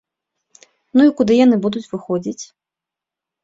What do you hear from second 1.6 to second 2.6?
будуць выходзіць?